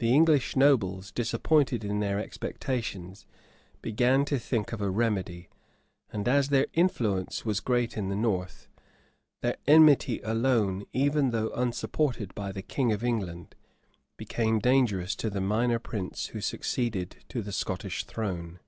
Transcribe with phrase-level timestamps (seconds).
[0.00, 3.24] The English nobles, disappointed in their expectations,
[3.80, 5.48] began to think of a remedy;
[6.10, 8.68] and as their influence was great in the north,
[9.40, 13.54] their enmity alone, even though unsupported by the King of England,
[14.16, 18.58] became dangerous to the minor prince who succeeded to the Scottish throne.